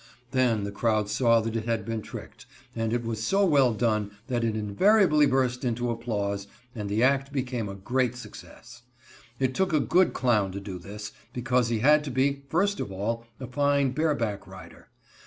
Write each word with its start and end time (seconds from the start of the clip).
Then 0.31 0.63
the 0.63 0.71
crowd 0.71 1.09
saw 1.09 1.41
that 1.41 1.55
it 1.55 1.65
had 1.65 1.85
been 1.85 2.01
tricked, 2.01 2.47
but 2.75 2.91
it 2.91 3.03
was 3.05 3.21
so 3.23 3.45
well 3.45 3.71
done 3.71 4.09
that 4.29 4.43
it 4.43 4.55
invariably 4.55 5.27
burst 5.27 5.63
into 5.63 5.91
applause, 5.91 6.47
and 6.73 6.89
the 6.89 7.03
act 7.03 7.31
became 7.31 7.69
a 7.69 7.75
great 7.75 8.15
success. 8.15 8.81
It 9.37 9.53
took 9.53 9.73
a 9.73 9.79
good 9.79 10.13
clown 10.13 10.51
to 10.53 10.59
do 10.59 10.79
this, 10.79 11.11
because 11.33 11.67
he 11.69 11.81
had 11.81 12.03
to 12.05 12.09
be, 12.09 12.41
first 12.49 12.79
of 12.79 12.91
all, 12.91 13.27
a 13.39 13.45
fine 13.45 13.91
bareback 13.91 14.47
rider. 14.47 14.87